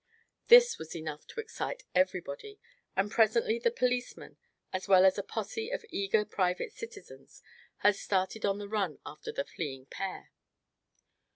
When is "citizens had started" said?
6.73-8.43